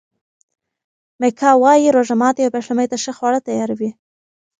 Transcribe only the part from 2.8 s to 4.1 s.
ته ښه خواړه تیاروي.